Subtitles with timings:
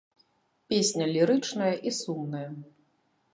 [0.71, 2.43] Песня лірычная і сумная.